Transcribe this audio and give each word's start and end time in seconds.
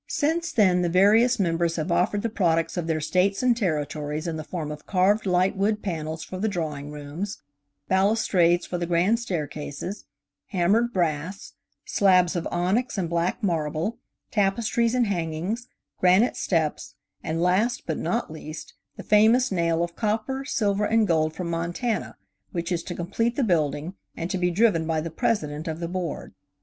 Since 0.07 0.51
then 0.53 0.81
the 0.81 0.89
various 0.89 1.39
members 1.39 1.75
have 1.75 1.91
offered 1.91 2.23
the 2.23 2.29
products 2.29 2.75
of 2.75 2.87
their 2.87 2.99
States 2.99 3.43
and 3.43 3.55
Territories 3.55 4.25
in 4.25 4.35
the 4.35 4.43
form 4.43 4.71
of 4.71 4.87
carved 4.87 5.27
light 5.27 5.55
wood 5.55 5.83
panels 5.83 6.23
for 6.23 6.39
the 6.39 6.47
drawing 6.47 6.89
rooms, 6.89 7.37
balustrades 7.87 8.65
for 8.65 8.79
the 8.79 8.87
grand 8.87 9.19
staircases, 9.19 10.05
hammered 10.47 10.91
brass, 10.91 11.53
slabs 11.85 12.35
of 12.35 12.47
onyx 12.49 12.97
and 12.97 13.11
black 13.11 13.43
marble, 13.43 13.99
tapestries 14.31 14.95
and 14.95 15.05
hangings, 15.05 15.67
granite 15.99 16.35
steps, 16.35 16.95
and 17.23 17.39
last, 17.43 17.83
but 17.85 17.99
not 17.99 18.31
least, 18.31 18.73
the 18.97 19.03
famous 19.03 19.51
nail 19.51 19.83
of 19.83 19.95
copper, 19.95 20.43
silver 20.43 20.85
and 20.85 21.07
gold 21.07 21.35
from 21.35 21.47
Montana, 21.47 22.17
which 22.51 22.71
is 22.71 22.81
to 22.85 22.95
complete 22.95 23.35
the 23.35 23.43
building, 23.43 23.93
and 24.17 24.31
to 24.31 24.39
be 24.39 24.49
driven 24.49 24.87
by 24.87 24.99
the 24.99 25.11
President 25.11 25.67
of 25.67 25.79
the 25.79 25.87
Board. 25.87 26.33